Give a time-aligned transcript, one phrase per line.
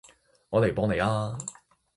[0.49, 1.37] 我嚟幫你吖